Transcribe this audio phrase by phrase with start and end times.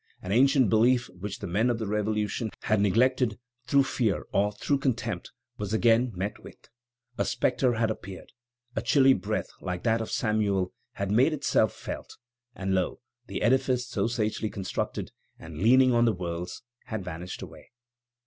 [0.23, 4.79] An ancient belief which the men of the Revolution had neglected through fear or through
[4.79, 6.57] contempt was again met with;
[7.19, 8.31] a spectre had appeared;
[8.75, 12.17] a chilly breath, like that of Samuel, had made itself felt;
[12.55, 17.69] and lo, the edifice so sagely constructed, and leaning on the worlds, has vanished away."